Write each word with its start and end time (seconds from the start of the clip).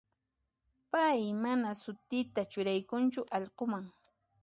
Pay 0.91 1.21
mana 1.43 1.69
sutita 1.83 2.41
churaykunchu 2.51 3.21
allqunman. 3.37 3.85